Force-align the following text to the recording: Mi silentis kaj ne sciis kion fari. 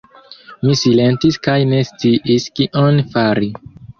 Mi 0.67 0.71
silentis 0.79 1.37
kaj 1.47 1.57
ne 1.73 1.83
sciis 1.89 2.49
kion 2.61 3.01
fari. 3.15 3.53